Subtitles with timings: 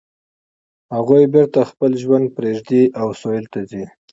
[0.95, 3.83] هغوی بیرته خپل ژوند پریږدي او سویل ته ځي